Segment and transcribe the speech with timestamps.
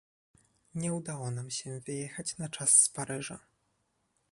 [0.75, 3.39] Nie udało nam się wyjechać na czas z Paryża